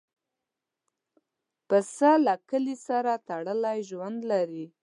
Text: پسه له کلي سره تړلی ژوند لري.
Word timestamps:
پسه 1.67 2.11
له 2.25 2.33
کلي 2.49 2.75
سره 2.87 3.11
تړلی 3.27 3.77
ژوند 3.89 4.19
لري. 4.31 4.65